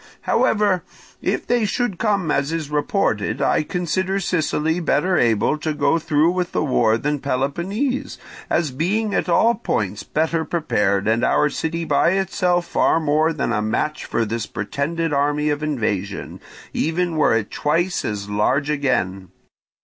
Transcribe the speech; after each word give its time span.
"However, 0.21 0.83
if 1.21 1.45
they 1.45 1.63
should 1.63 1.99
come 1.99 2.31
as 2.31 2.51
is 2.51 2.71
reported, 2.71 3.39
I 3.39 3.61
consider 3.61 4.19
Sicily 4.19 4.79
better 4.79 5.15
able 5.15 5.59
to 5.59 5.75
go 5.75 5.99
through 5.99 6.31
with 6.31 6.53
the 6.53 6.63
war 6.63 6.97
than 6.97 7.19
Peloponnese, 7.19 8.17
as 8.49 8.71
being 8.71 9.13
at 9.13 9.29
all 9.29 9.53
points 9.53 10.01
better 10.01 10.43
prepared, 10.43 11.07
and 11.07 11.23
our 11.23 11.49
city 11.49 11.85
by 11.85 12.13
itself 12.13 12.65
far 12.65 12.99
more 12.99 13.31
than 13.31 13.53
a 13.53 13.61
match 13.61 14.05
for 14.05 14.25
this 14.25 14.47
pretended 14.47 15.13
army 15.13 15.51
of 15.51 15.61
invasion, 15.61 16.39
even 16.73 17.15
were 17.15 17.35
it 17.37 17.51
twice 17.51 18.03
as 18.03 18.27
large 18.27 18.71
again. 18.71 19.29